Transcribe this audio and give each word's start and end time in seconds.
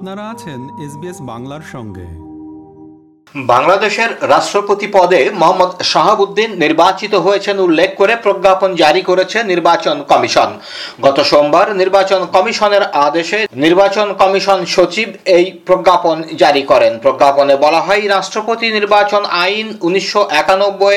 আপনারা 0.00 0.30
আছেন 0.30 0.60
এসবিএস 0.86 1.18
বাংলার 1.20 1.60
সঙ্গে। 1.72 2.06
বাংলাদেশের 3.34 4.10
রাষ্ট্রপতি 4.28 4.86
পদে 4.92 5.30
মোহাম্মদ 5.40 5.82
শাহাবুদ্দিন 5.82 6.50
নির্বাচিত 6.50 7.14
হয়েছেন 7.14 7.58
উল্লেখ 7.58 7.90
করে 7.96 8.16
প্রজ্ঞাপন 8.16 8.74
জারি 8.74 9.02
করেছে 9.02 9.42
নির্বাচন 9.42 10.02
কমিশন। 10.02 10.58
গত 11.02 11.20
সোমবার 11.20 11.76
নির্বাচন 11.76 12.26
কমিশনের 12.26 12.82
আদেশে 12.82 13.46
নির্বাচন 13.54 14.14
কমিশন 14.14 14.64
সচিব 14.64 15.08
এই 15.24 15.44
প্রজ্ঞাপন 15.66 16.22
জারি 16.36 16.62
করেন। 16.62 16.98
প্রজ্ঞাপনে 16.98 17.56
বলা 17.56 17.80
হয়, 17.80 18.08
রাষ্ট্রপতি 18.08 18.66
নির্বাচন 18.72 19.24
আইন 19.24 19.66
উনিশশো 19.80 20.28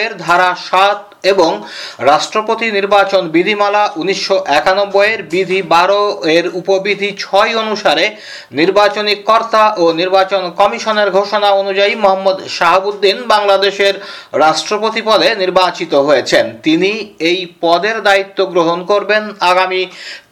এর 0.04 0.12
ধারা 0.18 0.56
সাত 0.56 1.00
এবং 1.24 1.52
রাষ্ট্রপতি 2.00 2.66
নির্বাচন 2.72 3.24
বিধিমালা 3.30 3.84
উনিশশো 3.96 4.38
একানব্বইয়ের 4.50 5.22
বিধি 5.24 5.62
বারো 5.62 6.02
এর 6.24 6.46
উপবিধি 6.54 7.10
ছয় 7.18 7.52
অনুসারে 7.56 8.06
নির্বাচনী 8.52 9.14
কর্তা 9.16 9.64
ও 9.78 9.84
নির্বাচন 9.94 10.42
কমিশনের 10.56 11.10
ঘোষণা 11.12 11.50
অনুযায়ী 11.52 11.94
মোহাম্মদ 11.96 12.38
শাহাবুদ্দিন 12.48 13.18
বাংলাদেশের 13.28 13.96
রাষ্ট্রপতি 14.34 15.02
পদে 15.02 15.30
নির্বাচিত 15.36 15.94
হয়েছেন। 15.94 16.46
তিনি 16.64 16.92
এই 17.20 17.40
পদের 17.62 17.98
দায়িত্ব 18.04 18.40
গ্রহণ 18.46 18.80
করবেন 18.86 19.24
আগামী 19.40 19.82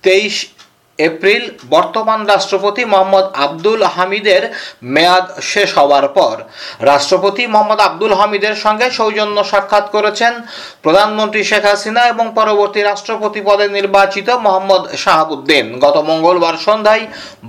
তেইশ 0.03 0.35
এপ্রিল 1.07 1.43
বর্তমান 1.69 2.19
রাষ্ট্রপতি 2.25 2.83
মোহাম্মদ 2.91 3.25
আব্দুল 3.45 3.81
হামিদের 3.95 4.43
মেয়াদ 4.93 5.25
শেষ 5.51 5.69
হওয়ার 5.77 6.05
পর। 6.17 6.35
রাষ্ট্রপতি 6.91 7.43
মোহাম্মদ 7.53 7.79
আব্দুল 7.79 8.13
হামিদের 8.19 8.55
সঙ্গে 8.55 8.87
সৌজন্য 8.91 9.37
সাক্ষাৎ 9.51 9.85
করেছেন 9.95 10.33
প্রধানমন্ত্রী 10.83 11.41
শেখ 11.43 11.63
হাসিনা 11.65 12.01
এবং 12.13 12.25
পরবর্তী 12.35 12.79
রাষ্ট্রপতি 12.81 13.41
পদে 13.47 13.67
নির্বাচিত 13.77 14.27
মোহাম্মদ 14.45 14.83
শাহাবুদ্দিন। 15.03 15.65
গত 15.79 15.97
মঙ্গলবার 16.09 16.55
সন্ধ্যায় 16.67 17.03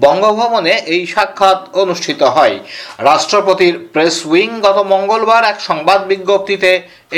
বঙ্গভবনে 0.05 0.75
এই 0.95 1.03
সাক্ষাৎ 1.15 1.61
অনুষ্ঠিত 1.83 2.23
হয়। 2.37 2.57
রাষ্ট্রপতির 3.11 3.75
প্রেস 3.93 4.17
উইং 4.27 4.51
গত 4.67 4.79
মঙ্গলবার 4.93 5.43
এক 5.45 5.59
সংবাদ 5.61 6.01
বিজ্ঞপ্তিতে 6.11 6.71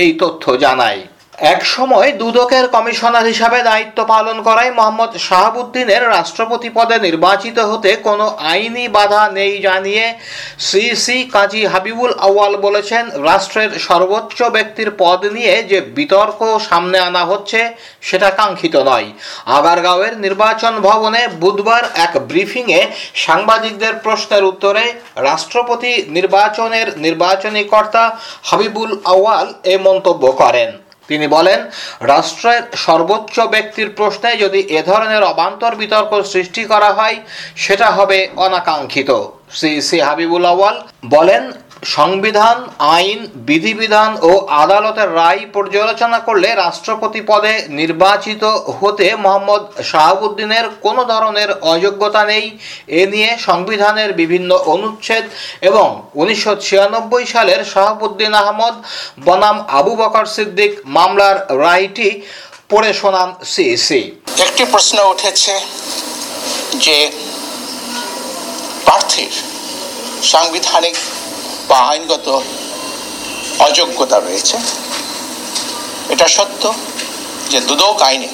এই 0.02 0.10
তথ্য 0.22 0.44
জানায়। 0.56 1.00
এক 1.32 1.60
সময় 1.66 2.08
দুদকের 2.12 2.64
কমিশনার 2.68 3.26
হিসাবে 3.26 3.58
দায়িত্ব 3.62 3.98
পালন 4.04 4.36
করায় 4.42 4.72
মোহাম্মদ 4.78 5.12
শাহাবুদ্দিনের 5.26 6.02
রাষ্ট্রপতি 6.16 6.68
পদে 6.76 6.96
নির্বাচিত 7.06 7.58
হতে 7.70 7.90
কোনো 8.08 8.26
আইনি 8.52 8.84
বাধা 8.88 9.22
নেই 9.38 9.54
জানিয়ে 9.60 10.04
শ্রী 10.66 10.86
শ্রী 11.02 11.18
কাজী 11.34 11.62
হাবিবুল 11.66 12.12
আওয়াল 12.28 12.52
বলেছেন, 12.56 13.04
রাষ্ট্রের 13.28 13.70
সর্বোচ্চ 13.88 14.38
ব্যক্তির 14.56 14.90
পদ 14.98 15.20
নিয়ে 15.36 15.54
যে 15.70 15.78
বিতর্ক 15.96 16.40
সামনে 16.68 16.98
আনা 16.98 17.22
হচ্ছে 17.24 17.60
সেটা 18.00 18.28
কাঙ্ক্ষিত 18.30 18.76
নয়। 18.90 19.08
আগারগাঁওয়ের 19.58 20.14
নির্বাচন 20.18 20.74
ভবনে 20.80 21.22
বুধবার 21.42 21.84
এক 22.04 22.12
ব্রিফিংয়ে 22.30 22.80
সাংবাদিকদের 23.26 23.94
প্রশ্নের 24.04 24.44
উত্তরে 24.44 24.84
রাষ্ট্রপতি 25.28 25.92
নির্বাচনের 26.16 26.86
নির্বাচনী 26.96 27.62
কর্তা 27.64 28.04
হাবিবুল 28.48 28.92
আওয়াল 29.04 29.46
এ 29.64 29.74
মন্তব্য 29.86 30.24
করেন। 30.42 30.70
তিনি 31.12 31.26
বলেন, 31.36 31.60
রাষ্ট্রের 32.12 32.62
সর্বোচ্চ 32.86 33.36
ব্যক্তির 33.54 33.88
প্রশ্নে 33.98 34.30
যদি 34.44 34.60
এ 34.78 34.80
ধরনের 34.90 35.22
অবান্তর 35.32 35.72
বিতর্ক 35.82 36.12
সৃষ্টি 36.32 36.62
করা 36.72 36.90
হয়, 36.98 37.16
সেটা 37.64 37.88
হবে 37.96 38.18
অনাকাঙ্ক্ষিত। 38.46 39.10
শ্রী 39.58 39.72
শ্রী 39.86 39.98
হাবিবুল 40.08 40.46
আওয়াল 40.52 40.76
বলেন 41.14 41.42
সংবিধান, 41.82 42.56
আইন, 42.78 43.20
বিধিবিধান 43.48 44.10
ও 44.22 44.30
আদালতের 44.62 45.14
রায় 45.14 45.42
পর্যালোচনা 45.52 46.18
করলে 46.18 46.48
রাষ্ট্রপতি 46.54 47.20
পদে 47.30 47.54
নির্বাচিত 47.80 48.42
হতে 48.80 49.06
মোহাম্মদ 49.24 49.62
শাহাবুদ্দিনের 49.90 50.66
কোনো 50.80 51.02
ধরনের 51.04 51.50
অযোগ্যতা 51.72 52.22
নেই। 52.24 52.46
এ 53.00 53.02
নিয়ে 53.06 53.30
সংবিধানের 53.38 54.12
বিভিন্ন 54.12 54.50
অনুচ্ছেদ 54.74 55.24
এবং 55.60 55.88
উনিশশো 56.14 56.52
ছিয়ানব্বই 56.66 57.24
সালের 57.26 57.60
শাহাবুদ্দিন 57.64 58.32
আহমদ, 58.34 58.74
বনাম 59.24 59.56
আবু 59.78 59.92
বকর 59.96 60.26
সিদ্দিক 60.36 60.72
মামলার 60.86 61.36
রায়টি 61.64 62.08
পড়ে 62.70 62.92
শোনান 62.92 63.30
সিইসি। 63.52 64.02
একটি 64.46 64.62
প্রশ্ন 64.64 64.96
উঠেছে 65.12 65.54
যে 66.84 66.98
প্রার্থীর 68.84 69.32
সাংবিধানিক 70.22 70.96
বা 71.72 71.78
আইনগত 71.78 72.40
অযোগ্যতা 73.58 74.20
রয়েছে। 74.20 74.56
এটা 76.08 76.28
সত্য 76.28 76.74
যে 77.50 77.60
দুদক 77.60 78.02
আইনে 78.02 78.28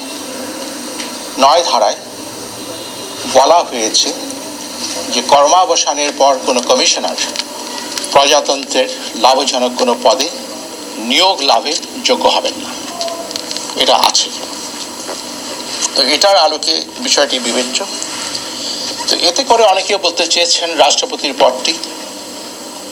নয় 1.39 1.63
ধারায় 1.71 1.95
বলা 3.33 3.59
হয়েছে 3.59 4.13
যে 5.13 5.21
কর্মাবসানের 5.21 6.11
পর 6.17 6.33
কোনো 6.45 6.59
কমিশনার 6.59 7.19
প্রজাতন্ত্রের 8.11 8.89
লাভজনক 9.15 9.71
কোনো 9.77 9.95
পদে 10.03 10.29
নিয়োগ 10.97 11.41
লাভের 11.41 11.77
যোগ্য 12.03 12.27
হবেন 12.27 12.53
না। 12.63 12.71
এটা 13.83 13.95
আছে। 13.95 14.29
তো 15.95 16.01
এটার 16.03 16.37
আলোকে 16.37 16.81
বিষয়টি 16.99 17.39
বিবেচ্য। 17.39 17.85
তো 19.07 19.13
এতে 19.29 19.43
করে 19.43 19.63
অনেকে 19.63 19.97
বলতে 19.97 20.27
চেয়েছেন 20.27 20.69
রাষ্ট্রপতির 20.77 21.33
পদটি। 21.39 21.73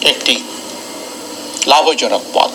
একটি 0.01 0.43
লাভজনক 1.67 2.21
পদ 2.33 2.51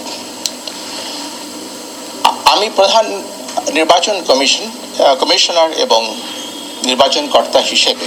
আমি 2.52 2.70
প্রধান 2.76 3.22
নির্বাচন 3.72 4.16
কমিশন 4.28 4.70
কমিশনার 5.20 5.70
এবং 5.72 6.16
নির্বাচনকর্তা 6.84 7.60
হিসেবে 7.60 8.06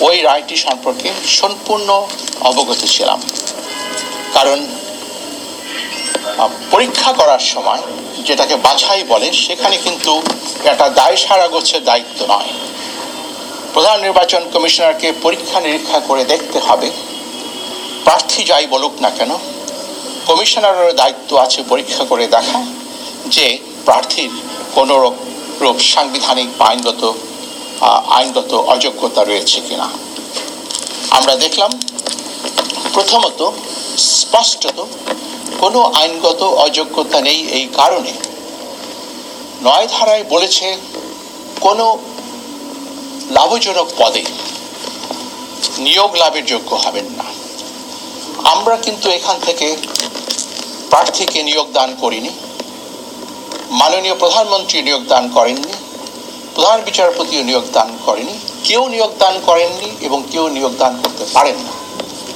ওই 0.00 0.22
রায়টি 0.22 0.56
সম্পর্কে 0.56 1.12
সম্পূর্ণ 1.26 2.06
অবগত 2.40 2.80
ছিলাম। 2.84 3.20
কারণ 4.34 4.66
পরীক্ষা 6.70 7.12
করার 7.12 7.38
সময় 7.38 7.82
যেটাকে 8.26 8.56
বাছাই 8.56 9.02
বলে, 9.04 9.32
সেখানে 9.32 9.76
কিন্তু 9.76 10.22
একটা 10.64 10.88
দায় 10.88 11.16
সারা 11.16 11.48
গোছের 11.48 11.84
দায়িত্ব 11.84 12.26
নয়। 12.28 12.50
প্রধান 13.72 14.00
নির্বাচন 14.00 14.42
কমিশনারকে 14.52 15.12
পরীক্ষা 15.22 15.60
নিরীক্ষা 15.60 16.00
করে 16.00 16.24
দেখতে 16.24 16.58
হবে 16.58 16.90
প্রার্থী 18.08 18.42
যাই 18.44 18.66
বলুক 18.66 18.94
না 19.00 19.10
কেন 19.10 19.32
কমিশনারের 20.26 20.94
দায়িত্ব 20.94 21.30
আছে 21.36 21.60
পরীক্ষা 21.68 22.04
করে 22.04 22.26
দেখা 22.26 22.58
যে 23.26 23.46
প্রার্থীর 23.84 24.30
কোনো 24.74 24.94
রূপ 25.60 25.78
সাংবিধানিক 25.94 26.48
বা 26.58 26.64
আইনগত 26.66 27.02
আইনগত 28.18 28.52
অযোগ্যতা 28.54 29.24
রয়েছে 29.24 29.58
কিনা। 29.68 29.88
আমরা 31.10 31.34
দেখলাম, 31.36 31.70
প্রথমত, 32.94 33.40
স্পষ্টত 33.98 34.78
কোনো 35.58 35.80
আইনগত 36.00 36.42
অযোগ্যতা 36.42 37.18
নেই 37.20 37.40
এই 37.58 37.66
কারণে। 37.76 38.12
নয় 39.62 39.86
ধারায় 39.94 40.24
বলেছে 40.28 40.66
কোনো 41.60 41.86
লাভজনক 43.30 43.88
পদে 43.98 44.24
নিয়োগ 45.78 46.10
লাভের 46.16 46.44
যোগ্য 46.46 46.70
হবেন 46.84 47.08
না। 47.18 47.27
আমরা 48.54 48.76
কিন্তু 48.76 49.10
এখান 49.10 49.36
থেকে 49.40 49.76
প্রার্থীকে 50.90 51.42
নিয়োগ 51.42 51.72
দান 51.72 51.96
করিনি। 52.00 52.30
মাননীয় 53.70 54.14
প্রধানমন্ত্রী 54.14 54.82
নিয়োগ 54.82 55.02
দান 55.08 55.28
করেননি। 55.28 55.72
প্রধান 56.54 56.80
বিচারপতিও 56.80 57.42
নিয়োগ 57.42 57.64
দান 57.72 57.88
করেনি। 58.06 58.34
কেউ 58.64 58.88
নিয়োগ 58.88 59.12
দান 59.18 59.34
করেননি 59.46 59.88
এবং 60.00 60.22
কেউ 60.32 60.48
নিয়োগ 60.48 60.72
দান 60.78 60.92
করতে 61.02 61.24
পারেন 61.32 61.54
না। 61.54 61.72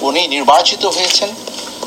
উনি 0.01 0.29
নির্বাচিত 0.29 0.85
হয়েছেন। 0.87 1.31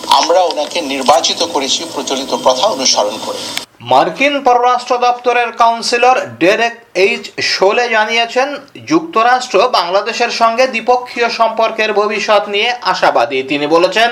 আমরা 0.07 0.41
ওনাকে 0.41 0.81
নির্বাচিত 0.81 1.43
করেছি 1.43 1.85
প্রচলিত 1.93 2.31
প্রথা 2.43 2.67
অনুসরণ 2.67 3.17
করে। 3.25 3.64
মার্কিন 3.91 4.35
পররাষ্ট্র 4.47 4.94
দপ্তরের 5.06 5.50
কাউন্সিলর 5.62 6.18
ডেরেক 6.41 6.75
এইচ 7.06 7.23
শোলে 7.53 7.85
জানিয়েছেন, 7.96 8.47
যুক্তরাষ্ট্র 8.91 9.58
বাংলাদেশের 9.78 10.32
সঙ্গে 10.41 10.66
দ্বিপক্ষীয় 10.67 11.29
সম্পর্কের 11.40 11.91
ভবিষ্যৎ 11.99 12.43
নিয়ে 12.53 12.70
আশাবাদী। 12.91 13.40
তিনি 13.52 13.66
বলেছেন, 13.76 14.09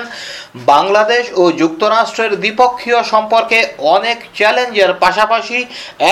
বাংলাদেশ 0.72 1.24
ও 1.40 1.42
যুক্তরাষ্ট্রের 1.62 2.32
দ্বিপক্ষীয় 2.42 3.00
সম্পর্কে 3.12 3.58
অনেক 3.96 4.18
চ্যালেঞ্জের 4.38 4.90
পাশাপাশি 5.02 5.58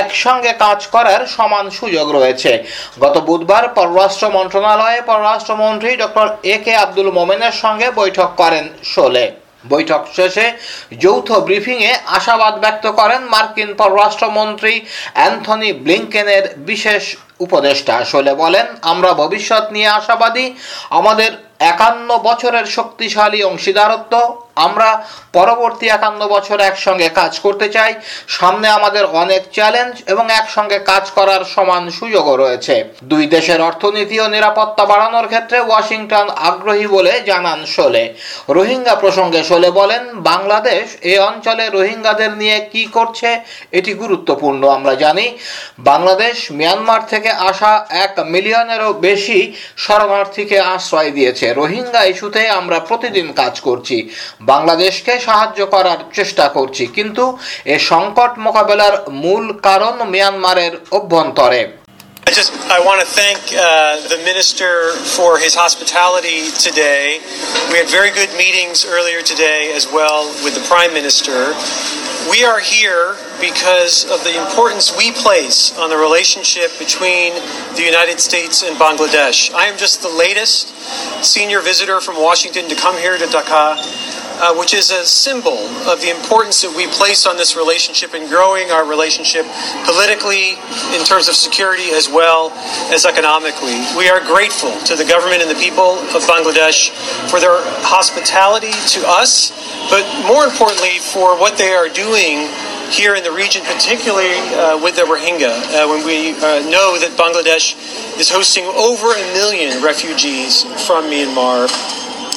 একসঙ্গে 0.00 0.52
কাজ 0.64 0.80
করার 0.94 1.20
সমান 1.36 1.66
সুযোগ 1.78 2.06
রয়েছে। 2.18 2.52
গত 3.00 3.16
বুধবার 3.28 3.64
পররাষ্ট্র 3.76 4.26
মন্ত্রণালয়ে 4.36 5.00
পররাষ্ট্রমন্ত্রী 5.10 5.90
ডক্টর 6.02 6.28
এ 6.54 6.56
কে 6.64 6.72
আব্দুল 6.84 7.08
মোমেনের 7.16 7.54
সঙ্গে 7.62 7.88
বৈঠক 8.00 8.30
করেন 8.40 8.64
শোলে। 8.94 9.26
বৈঠক 9.68 10.06
শেষে 10.16 10.52
যৌথ 10.98 11.32
ব্রিফিংয়ে 11.32 11.94
আশাবাদ 12.06 12.58
ব্যক্ত 12.58 12.86
করেন 12.86 13.22
মার্কিন 13.22 13.74
পররাষ্ট্রমন্ত্রী 13.74 14.80
অ্যান্থনি 15.14 15.72
ব্লিংকেনের 15.72 16.54
বিশেষ 16.56 17.16
উপদেষ্টা। 17.38 18.04
শোলে 18.04 18.34
বলেন, 18.34 18.66
আমরা 18.82 19.12
ভবিষ্যৎ 19.12 19.72
নিয়ে 19.72 19.88
আশাবাদী। 19.88 20.52
আমাদের 20.90 21.30
একান্ন 21.58 22.18
বছরের 22.18 22.66
শক্তিশালী 22.66 23.42
অংশীদারত্ব 23.42 24.41
আমরা 24.56 25.04
পরবর্তী 25.32 25.86
একান্ন 25.88 26.28
বছর 26.28 26.60
একসঙ্গে 26.60 27.08
কাজ 27.08 27.32
করতে 27.40 27.68
চাই। 27.68 27.94
সামনে 28.28 28.68
আমাদের 28.68 29.04
অনেক 29.06 29.42
চ্যালেঞ্জ 29.52 30.02
এবং 30.06 30.30
একসঙ্গে 30.30 30.78
কাজ 30.78 31.10
করার 31.10 31.44
সমান 31.44 31.90
সুযোগও 31.90 32.36
রয়েছে। 32.36 32.84
দুই 33.04 33.26
দেশের 33.26 33.60
অর্থনীতি 33.60 34.20
ও 34.20 34.26
নিরাপত্তা 34.28 34.84
বাড়ানোর 34.86 35.26
ক্ষেত্রে 35.26 35.60
ওয়াশিংটন 35.60 36.30
আগ্রহী 36.50 36.86
বলে 36.86 37.20
জানান 37.20 37.60
শোলে। 37.66 38.14
রোহিঙ্গা 38.48 38.94
প্রসঙ্গে 38.94 39.44
শোলে 39.44 39.70
বলেন, 39.70 40.02
বাংলাদেশ 40.14 40.84
এই 41.02 41.18
অঞ্চলে 41.18 41.68
রোহিঙ্গাদের 41.68 42.32
নিয়ে 42.32 42.58
কি 42.72 42.86
করছে 42.86 43.40
এটি 43.72 43.94
গুরুত্বপূর্ণ, 43.94 44.68
আমরা 44.68 44.94
জানি। 44.94 45.26
বাংলাদেশ 45.78 46.52
মিয়ানমার 46.52 47.02
থেকে 47.08 47.30
আসা 47.30 47.86
এক 47.90 48.12
মিলিয়নেরও 48.24 48.92
বেশি 48.92 49.56
শরণার্থীকে 49.76 50.60
আশ্রয় 50.60 51.10
দিয়েছে। 51.10 51.52
রোহিঙ্গা 51.52 52.04
ইস্যুতে 52.04 52.48
আমরা 52.50 52.78
প্রতিদিন 52.80 53.32
কাজ 53.32 53.60
করছি। 53.60 54.10
বাংলাদেশকে 54.50 55.12
সাহায্য 55.26 55.60
করার 55.74 56.00
চেষ্টা 56.16 56.46
করছি 56.56 56.84
কিন্তু 56.96 57.24
এ 57.74 57.76
সংকট 57.90 58.32
মোকাবেলার 58.46 58.94
মূল 59.22 59.44
কারণ 59.68 59.94
মিয়ানমারের 60.12 60.72
অভ্যন্তরে 60.98 61.62
I 62.28 62.30
just 62.30 62.52
I 62.70 62.78
want 62.88 63.00
to 63.04 63.08
thank 63.20 63.40
uh, 63.52 63.98
the 64.12 64.18
minister 64.30 64.72
for 65.16 65.30
his 65.44 65.54
hospitality 65.54 66.40
today. 66.68 67.06
We 67.70 67.76
had 67.82 67.88
very 67.90 68.12
good 68.20 68.32
meetings 68.38 68.86
earlier 68.86 69.22
today 69.22 69.62
as 69.74 69.84
well 69.96 70.20
with 70.44 70.54
the 70.54 70.64
prime 70.72 70.92
minister. 70.94 71.38
We 72.30 72.40
are 72.44 72.60
here 72.60 73.04
because 73.40 74.06
of 74.14 74.22
the 74.22 74.34
importance 74.38 74.96
we 74.96 75.10
place 75.10 75.76
on 75.76 75.90
the 75.90 75.96
relationship 75.96 76.70
between 76.78 77.34
the 77.74 77.82
United 77.82 78.20
States 78.20 78.62
and 78.62 78.76
Bangladesh. 78.76 79.52
I 79.52 79.66
am 79.66 79.76
just 79.76 80.00
the 80.00 80.14
latest 80.24 80.70
senior 81.34 81.60
visitor 81.60 82.00
from 82.00 82.22
Washington 82.22 82.68
to 82.68 82.76
come 82.76 82.96
here 82.96 83.18
to 83.18 83.26
Dhaka. 83.26 83.66
Uh, 84.42 84.52
which 84.58 84.74
is 84.74 84.90
a 84.90 85.06
symbol 85.06 85.54
of 85.86 86.02
the 86.02 86.10
importance 86.10 86.66
that 86.66 86.74
we 86.74 86.90
place 86.98 87.30
on 87.30 87.36
this 87.36 87.54
relationship 87.54 88.10
and 88.10 88.26
growing 88.26 88.74
our 88.74 88.82
relationship 88.82 89.46
politically 89.86 90.58
in 90.98 91.06
terms 91.06 91.30
of 91.30 91.38
security 91.38 91.94
as 91.94 92.10
well 92.10 92.50
as 92.90 93.06
economically. 93.06 93.78
We 93.94 94.10
are 94.10 94.18
grateful 94.18 94.74
to 94.90 94.98
the 94.98 95.06
government 95.06 95.46
and 95.46 95.50
the 95.50 95.62
people 95.62 95.94
of 96.10 96.26
Bangladesh 96.26 96.90
for 97.30 97.38
their 97.38 97.54
hospitality 97.86 98.74
to 98.98 99.06
us, 99.06 99.54
but 99.94 100.02
more 100.26 100.42
importantly 100.42 100.98
for 100.98 101.38
what 101.38 101.54
they 101.54 101.70
are 101.70 101.86
doing 101.86 102.50
here 102.90 103.14
in 103.14 103.22
the 103.22 103.30
region, 103.30 103.62
particularly 103.62 104.34
uh, 104.58 104.74
with 104.82 104.98
the 104.98 105.06
Rohingya, 105.06 105.54
uh, 105.54 105.86
when 105.86 106.02
we 106.02 106.34
uh, 106.42 106.66
know 106.66 106.98
that 106.98 107.14
Bangladesh 107.14 107.78
is 108.18 108.26
hosting 108.26 108.66
over 108.74 109.14
a 109.14 109.22
million 109.38 109.78
refugees 109.86 110.66
from 110.82 111.06
Myanmar, 111.06 111.70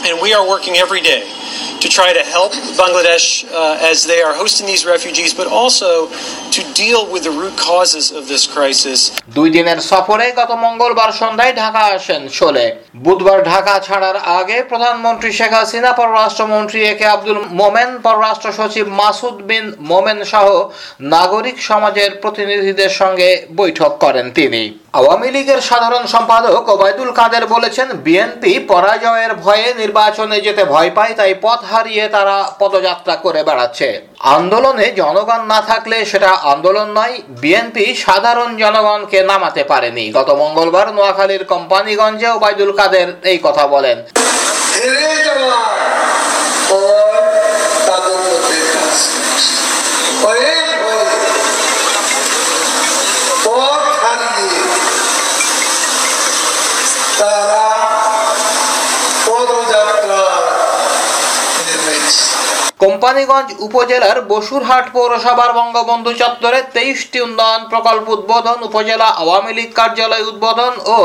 and 0.05 0.21
we 0.21 0.37
are 0.37 0.47
working 0.47 0.77
every 0.77 1.01
day 1.01 1.25
to 1.81 1.87
try 1.89 2.09
to 2.11 2.23
help 2.25 2.51
Bangladesh 2.75 3.25
uh, 3.45 3.77
as 3.81 3.97
they 4.03 4.21
are 4.21 4.33
hosting 4.33 4.65
these 4.65 4.85
refugees, 4.85 5.31
but 5.33 5.47
also 5.49 5.89
to 6.51 6.61
deal 6.75 7.01
with 7.05 7.23
the 7.23 7.31
root 7.31 7.55
causes 7.59 8.05
of 8.11 8.23
this 8.27 8.43
crisis. 8.47 8.99
দুই 9.37 9.49
দিনের 9.49 9.79
সফরে 9.91 10.27
গত 10.31 10.51
মঙ্গলবার 10.65 11.11
সন্ধ্যায় 11.21 11.53
ঢাকা 11.55 11.83
আসেন 11.95 12.21
শোলে 12.37 12.65
বুধবার 13.05 13.39
ঢাকা 13.43 13.75
ছাড়ার 13.87 14.17
আগে 14.39 14.57
প্রধানমন্ত্রী 14.63 15.29
শেখ 15.31 15.51
হাসিনা 15.53 15.91
পররাষ্ট্রমন্ত্রী 15.91 16.79
এ 16.83 16.93
কে 16.99 17.05
আব্দুল 17.15 17.39
মোমেন 17.59 17.91
পররাষ্ট্র 18.05 18.49
সচিব 18.59 18.85
মাসুদ 19.01 19.37
বিন 19.49 19.65
মোমেন 19.91 20.19
সহ 20.31 20.45
নাগরিক 21.15 21.57
সমাজের 21.69 22.11
প্রতিনিধিদের 22.23 22.91
সঙ্গে 23.01 23.29
বৈঠক 23.55 23.91
করেন 24.03 24.25
তিনি 24.31 24.61
আওয়ামী 24.99 25.29
লীগের 25.35 25.61
সাধারণ 25.69 26.03
সম্পাদক 26.13 26.63
ওবায়দুল 26.73 27.11
কাদের 27.19 27.43
বলেছেন, 27.55 27.87
বিএনপি 28.05 28.51
পরাজয়ের 28.71 29.31
ভয়ে 29.43 29.67
নির্বাচনে 29.81 30.37
যেতে 30.45 30.63
ভয় 30.73 30.91
পায়, 30.97 31.13
তাই 31.19 31.33
পথ 31.45 31.59
হারিয়ে 31.71 32.05
তারা 32.15 32.37
পদযাত্রা 32.61 33.15
করে 33.25 33.41
বেড়াচ্ছে। 33.47 33.87
আন্দোলনে 34.35 34.85
জনগণ 35.01 35.41
না 35.53 35.59
থাকলে 35.69 35.97
সেটা 36.11 36.31
আন্দোলন 36.51 36.87
নয়, 36.97 37.15
বিএনপি 37.41 37.85
সাধারণ 38.05 38.49
জনগণকে 38.63 39.19
নামাতে 39.31 39.63
পারেনি। 39.71 40.05
গত 40.17 40.29
মঙ্গলবার 40.41 40.87
নোয়াখালীর 40.95 41.43
কোম্পানিগঞ্জে 41.53 42.29
ওবায়দুল 42.35 42.71
কাদের 42.79 43.07
এই 43.31 43.37
কথা 43.45 43.63
বলেন 43.73 43.97
হেরে 44.75 45.15
যাওয়ার 45.27 45.77
পর 46.69 47.21
তাদের 47.87 48.17
মধ্যে 48.25 48.59
কাজ 48.75 48.99
করছে। 49.13 49.55
হয়ে 50.23 50.51
হয়ে 50.83 51.05
পথ 53.45 53.83
হারিয়ে 54.03 54.61
তারা 57.19 57.65
পদযাত্রা 59.27 60.23
নেমেছে 61.65 62.23
কোম্পানিগঞ্জ 63.05 63.49
উপজেলার 63.67 64.17
বসুরহাট 64.31 64.85
পৌরসভার 64.95 65.51
বঙ্গবন্ধু 65.59 66.11
চত্বরে 66.21 66.59
তেইশটি 66.75 67.17
উন্নয়ন 67.27 67.61
প্রকল্প 67.71 68.05
উদ্বোধন, 68.15 68.57
উপজেলা 68.69 69.07
আওয়ামী 69.21 69.51
লীগ 69.57 69.69
কার্যালয় 69.79 70.27
উদ্বোধন 70.31 70.73
ও 70.95 70.97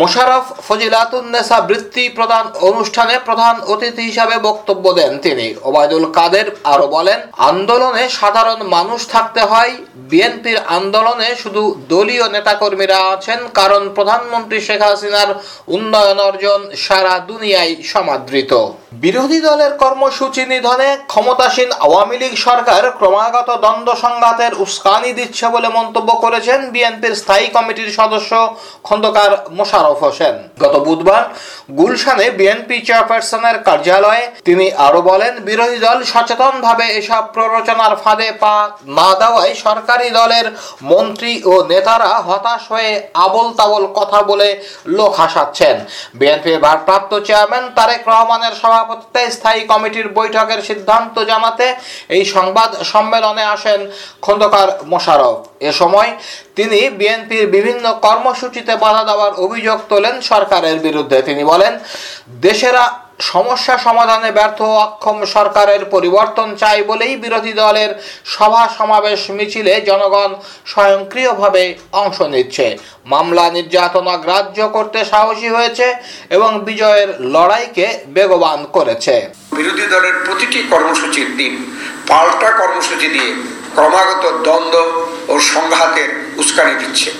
মোশারফ 0.00 0.44
ফজিলাতুন্নেসা 0.66 1.58
বৃত্তি 1.68 2.04
প্রদান 2.16 2.44
অনুষ্ঠানে 2.68 3.14
প্রধান 3.28 3.54
অতিথি 3.72 4.02
হিসাবে 4.10 4.36
বক্তব্য 4.48 4.84
দেন 4.98 5.12
তিনি। 5.24 5.46
ওবায়দুল 5.68 6.06
কাদের 6.16 6.46
আরও 6.72 6.86
বলেন, 6.96 7.18
আন্দোলনে 7.50 8.04
সাধারণ 8.18 8.60
মানুষ 8.76 9.00
থাকতে 9.14 9.42
হয়, 9.50 9.72
বিএনপির 10.10 10.58
আন্দোলনে 10.78 11.28
শুধু 11.42 11.62
দলীয় 11.92 12.26
নেতাকর্মীরা 12.34 12.98
আছেন, 13.14 13.40
কারণ 13.58 13.82
প্রধানমন্ত্রী 13.96 14.58
শেখ 14.66 14.80
হাসিনার 14.88 15.30
উন্নয়ন 15.76 16.18
অর্জন 16.28 16.60
সারা 16.84 17.14
দুনিয়ায় 17.30 17.74
সমাদৃত। 17.92 18.52
বিরোধী 19.04 19.40
দলের 19.48 19.72
কর্মসূচি 19.82 20.42
নিধনে 20.52 20.88
ক্ষমতাসীন 21.48 21.72
আওয়ামী 21.86 22.16
লীগ 22.22 22.34
সরকার 22.46 22.82
ক্রমাগত 22.98 23.48
দ্বন্দ্ব 23.64 23.90
সংঘাতের 24.04 24.52
উস্কানি 24.64 25.10
দিচ্ছে 25.18 25.46
বলে 25.54 25.68
মন্তব্য 25.78 26.10
করেছেন 26.24 26.58
বিএনপির 26.74 27.14
স্থায়ী 27.20 27.46
কমিটির 27.56 27.90
সদস্য 27.98 28.32
খন্দকার 28.86 29.32
মোশাররফ 29.58 30.00
হোসেন। 30.06 30.34
গত 30.62 30.74
বুধবার 30.86 31.22
গুলশানে 31.78 32.26
বিএনপি 32.38 32.76
চেয়ারপারসনের 32.86 33.56
কার্যালয়ে 33.66 34.24
তিনি 34.48 34.66
আরও 34.86 35.00
বলেন, 35.10 35.32
বিরোধী 35.48 35.78
দল 35.86 35.98
সচেতনভাবে 36.12 36.86
এসব 37.00 37.22
প্ররোচনার 37.34 37.92
ফাঁদে 38.02 38.28
পা 38.42 38.54
না 38.98 39.08
দেওয়ায় 39.20 39.54
সরকারি 39.64 40.08
দলের 40.20 40.46
মন্ত্রী 40.90 41.32
ও 41.50 41.54
নেতারা 41.72 42.10
হতাশ 42.28 42.62
হয়ে 42.72 42.92
আবল 43.26 43.46
তাবল 43.58 43.84
কথা 43.98 44.18
বলে 44.30 44.48
লোক 44.96 45.12
হাসাচ্ছেন। 45.20 45.76
বিএনপির 46.18 46.58
ভারপ্রাপ্ত 46.66 47.12
চেয়ারম্যান 47.26 47.64
তারেক 47.76 48.02
রহমানের 48.12 48.54
সভাপতিত্বে 48.62 49.22
স্থায়ী 49.36 49.60
কমিটির 49.70 50.08
বৈঠকের 50.18 50.60
সিদ্ধান্ত 50.68 51.14
জানাতে 51.38 51.66
এই 52.16 52.24
সংবাদ 52.36 52.70
সম্মেলনে 52.92 53.44
আসেন 53.54 53.80
খন্দকার 54.24 54.68
মোশারফ। 54.92 55.38
এ 55.68 55.70
সময় 55.80 56.10
তিনি 56.58 56.80
বিএনপির 56.98 57.44
বিভিন্ন 57.56 57.84
কর্মসূচিতে 58.06 58.72
বাধা 58.84 59.02
দেওয়ার 59.08 59.32
অভিযোগ 59.44 59.78
তোলেন 59.90 60.16
সরকারের 60.30 60.78
বিরুদ্ধে। 60.86 61.18
তিনি 61.28 61.42
বলেন, 61.52 61.72
দেশেরা 62.46 62.84
সমস্যা 63.32 63.74
সমাধানে 63.86 64.30
ব্যর্থ 64.38 64.60
অক্ষম 64.86 65.18
সরকারের 65.34 65.82
পরিবর্তন 65.94 66.48
চাই 66.62 66.80
বলেই 66.90 67.14
বিরোধী 67.24 67.52
দলের 67.62 67.90
সভা 68.34 68.64
সমাবেশ 68.78 69.20
মিছিলে 69.36 69.74
জনগণ 69.88 70.30
স্বয়ংক্রিয়ভাবে 70.72 71.64
অংশ 72.02 72.18
নিচ্ছে। 72.34 72.66
মামলা 73.12 73.46
নির্যাতনা 73.56 74.14
গ্রাহ্য 74.24 74.58
করতে 74.76 74.98
সাহসী 75.12 75.48
হয়েছে 75.56 75.86
এবং 76.36 76.50
বিজয়ের 76.68 77.10
লড়াইকে 77.34 77.86
বেগবান 78.16 78.58
করেছে। 78.76 79.16
বিরোধী 79.58 79.86
দলের 79.94 80.14
প্রতিটি 80.26 80.58
কর্মসূচির 80.70 81.28
দিন 81.36 81.54
পাল্টা 82.08 82.50
কর্মসূচি 82.60 83.08
দিয়ে 83.14 83.30
ক্রমাগত 83.74 84.24
দ্বন্দ্ব 84.46 84.76
ও 85.32 85.34
সংঘাতের 85.52 86.10
উস্কানি 86.36 86.74
দিচ্ছে। 86.82 87.10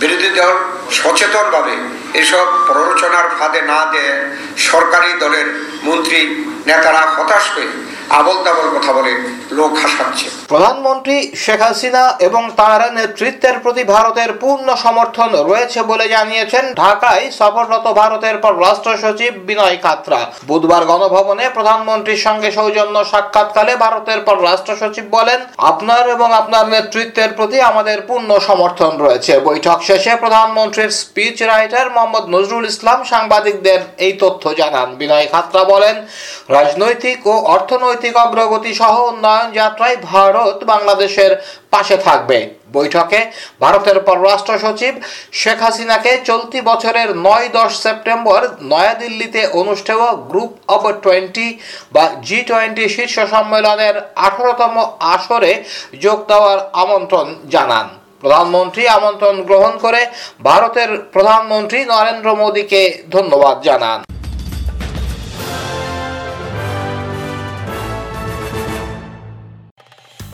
বিরোধী 0.00 0.30
দল 0.38 0.54
সচেতনভাবে 0.98 1.74
এসব 2.22 2.46
প্ররোচনার 2.66 3.26
ফাঁদে 3.36 3.60
না 3.72 3.80
দেয় 3.92 4.16
সরকারি 4.70 5.10
দলের 5.20 5.46
মন্ত্রী 5.82 6.20
নেতারা 6.66 7.02
হতাশ 7.14 7.44
হয়ে 7.54 7.72
আবল 8.16 8.38
তাবল 8.44 8.66
কথা 8.76 8.92
বলে 8.98 9.12
লোক 9.58 9.72
হাসাচ্ছে। 9.82 10.26
প্রধানমন্ত্রী 10.52 11.16
শেখ 11.44 11.60
হাসিনা 11.66 12.02
এবং 12.28 12.42
তার 12.60 12.80
নেতৃত্বের 12.98 13.56
প্রতি 13.64 13.82
ভারতের 13.94 14.30
পূর্ণ 14.42 14.68
সমর্থন 14.84 15.30
রয়েছে 15.50 15.80
বলে 15.90 16.06
জানিয়েছেন 16.14 16.64
ঢাকায় 16.82 17.24
সফররত 17.38 17.86
ভারতের 18.00 18.36
পররাষ্ট্র 18.44 18.90
সচিব 19.02 19.32
বিনয় 19.48 19.78
কাত্রা 19.84 20.20
বুধবার 20.48 20.82
গণভবনে 20.90 21.44
প্রধানমন্ত্রীর 21.56 22.24
সঙ্গে 22.26 22.50
সৌজন্য 22.56 22.96
সাক্ষাৎকালে 23.12 23.72
ভারতের 23.84 24.20
পররাষ্ট্র 24.28 24.72
সচিব 24.82 25.06
বলেন, 25.16 25.40
আপনার 25.70 26.04
এবং 26.14 26.28
আপনার 26.40 26.64
নেতৃত্বের 26.74 27.30
প্রতি 27.38 27.58
আমাদের 27.70 27.98
পূর্ণ 28.08 28.30
সমর্থন 28.48 28.92
রয়েছে। 29.04 29.32
বৈঠক 29.48 29.78
শেষে 29.88 30.12
প্রধানমন্ত্রীর 30.22 30.90
স্পিচ 31.00 31.36
রাইটার 31.42 31.88
মোহাম্মদ 31.94 32.24
নজরুল 32.34 32.64
ইসলাম 32.72 32.98
সাংবাদিকদের 33.12 33.80
এই 34.06 34.14
তথ্য 34.22 34.44
জানান। 34.60 34.88
বিনয় 35.00 35.26
খাত্রা 35.32 35.62
বলেন, 35.72 35.96
রাজনৈতিক 36.56 37.20
ও 37.32 37.34
অর্থনৈতিক 37.54 37.96
অর্থনৈতিক 37.98 38.24
অগ্রগতি 38.26 38.72
সহ 38.80 38.94
উন্নয়ন 39.10 39.48
যাত্রায় 39.60 39.96
ভারত 40.12 40.56
বাংলাদেশের 40.72 41.32
পাশে 41.72 41.96
থাকবে। 42.06 42.38
বৈঠকে 42.76 43.20
ভারতের 43.62 43.98
পররাষ্ট্র 44.08 44.54
সচিব 44.64 44.94
শেখ 45.40 45.58
হাসিনাকে 45.64 46.12
চলতি 46.28 46.58
বছরের 46.70 47.08
নয় 47.26 47.48
দশ 47.58 47.70
সেপ্টেম্বর 47.84 48.40
নয়াদিল্লিতে 48.72 49.42
অনুষ্ঠেয় 49.60 50.04
গ্রুপ 50.30 50.50
অব 50.74 50.82
টোয়েন্টি 51.04 51.48
বা 51.94 52.04
জি 52.26 52.38
টোয়েন্টি 52.48 52.84
শীর্ষ 52.94 53.16
সম্মেলনের 53.34 53.96
আঠারোতম 54.26 54.74
আসরে 55.14 55.52
যোগ 56.04 56.18
দেওয়ার 56.30 56.58
আমন্ত্রণ 56.82 57.26
জানান। 57.54 57.86
প্রধানমন্ত্রী 58.22 58.82
আমন্ত্রণ 58.98 59.34
গ্রহণ 59.48 59.74
করে 59.84 60.00
ভারতের 60.48 60.90
প্রধানমন্ত্রী 61.14 61.78
নরেন্দ্র 61.92 62.28
মোদীকে 62.40 62.80
ধন্যবাদ 63.14 63.56
জানান। 63.68 63.98